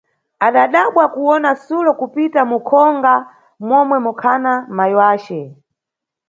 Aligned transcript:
Adadabwa 0.47 1.03
kuwona 1.13 1.49
sulo 1.65 1.91
kupita 1.99 2.41
mukhonga 2.51 3.13
momwe 3.67 3.97
mukhana 4.05 4.53
mayi 4.77 4.95
yace. 5.01 5.39